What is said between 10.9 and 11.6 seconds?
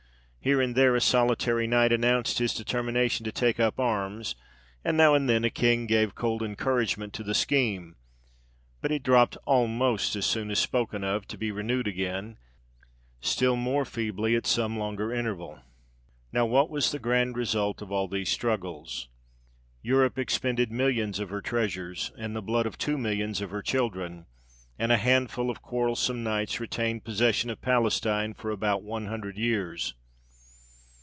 of, to be